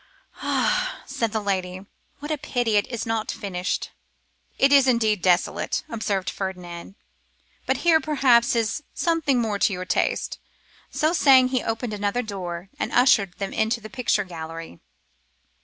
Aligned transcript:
'Ah!' 0.41 0.97
said 1.05 1.31
the 1.31 1.39
lady, 1.39 1.85
'what 2.17 2.31
a 2.31 2.37
pity 2.39 2.75
it 2.75 2.87
is 2.87 3.05
not 3.05 3.31
finished!' 3.31 3.91
'It 4.57 4.73
is 4.73 4.87
indeed 4.87 5.21
desolate,' 5.21 5.83
observed 5.89 6.27
Ferdinand; 6.27 6.95
'but 7.67 7.77
here 7.85 7.99
perhaps 7.99 8.55
is 8.55 8.81
something 8.95 9.39
more 9.39 9.59
to 9.59 9.73
your 9.73 9.85
taste.' 9.85 10.39
So 10.89 11.13
saying, 11.13 11.49
he 11.49 11.61
opened 11.61 11.93
another 11.93 12.23
door 12.23 12.69
and 12.79 12.91
ushered 12.91 13.33
them 13.37 13.53
into 13.53 13.79
the 13.79 13.91
picture 13.91 14.23
gallery. 14.23 14.79